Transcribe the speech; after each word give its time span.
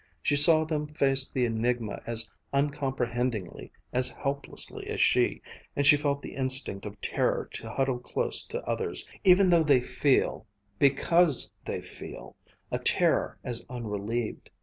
She 0.23 0.35
saw 0.35 0.63
them 0.65 0.87
face 0.87 1.29
the 1.29 1.45
enigma 1.45 2.01
as 2.07 2.31
uncomprehendingly, 2.51 3.71
as 3.93 4.09
helplessly 4.09 4.87
as 4.87 4.99
she, 4.99 5.43
and 5.75 5.85
she 5.85 5.95
felt 5.95 6.23
the 6.23 6.33
instinct 6.33 6.87
of 6.87 6.99
terror 7.01 7.47
to 7.53 7.69
huddle 7.69 7.99
close 7.99 8.41
to 8.47 8.67
others, 8.67 9.05
even 9.23 9.51
though 9.51 9.61
they 9.63 9.79
feel 9.81 10.47
because 10.79 11.53
they 11.65 11.83
feel 11.83 12.35
a 12.71 12.79
terror 12.79 13.37
as 13.43 13.63
unrelieved. 13.69 14.49